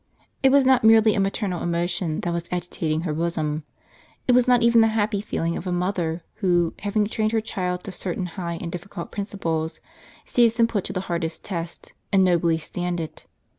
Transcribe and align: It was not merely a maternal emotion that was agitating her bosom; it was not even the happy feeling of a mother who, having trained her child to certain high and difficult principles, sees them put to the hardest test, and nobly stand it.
It 0.41 0.51
was 0.51 0.65
not 0.65 0.83
merely 0.83 1.13
a 1.13 1.19
maternal 1.19 1.61
emotion 1.61 2.21
that 2.21 2.33
was 2.33 2.49
agitating 2.51 3.01
her 3.01 3.13
bosom; 3.13 3.65
it 4.27 4.31
was 4.31 4.47
not 4.47 4.63
even 4.63 4.81
the 4.81 4.87
happy 4.97 5.21
feeling 5.21 5.55
of 5.55 5.67
a 5.67 5.71
mother 5.71 6.23
who, 6.37 6.73
having 6.79 7.05
trained 7.05 7.33
her 7.33 7.39
child 7.39 7.83
to 7.83 7.91
certain 7.91 8.25
high 8.25 8.57
and 8.59 8.71
difficult 8.71 9.11
principles, 9.11 9.79
sees 10.25 10.55
them 10.55 10.65
put 10.65 10.85
to 10.85 10.93
the 10.93 11.01
hardest 11.01 11.45
test, 11.45 11.93
and 12.11 12.23
nobly 12.23 12.57
stand 12.57 12.99
it. 12.99 13.27